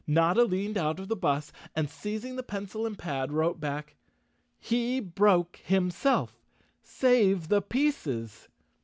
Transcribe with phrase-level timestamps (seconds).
[0.07, 3.97] Notta leaned out of the bus and, seizing the pencil and pad, wrote back,
[4.59, 6.41] "He broke himself,
[6.81, 8.47] save the pieces."